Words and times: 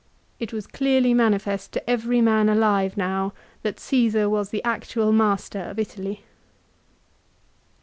It 0.39 0.51
was 0.51 0.65
clearly 0.65 1.13
manifest 1.13 1.73
to 1.73 1.87
every 1.87 2.21
man 2.21 2.49
alive 2.49 2.97
now 2.97 3.33
that 3.61 3.75
Csesar 3.77 4.27
was 4.31 4.49
the 4.49 4.63
actual 4.63 5.11
master 5.11 5.59
of 5.59 5.77
Italy. 5.77 6.23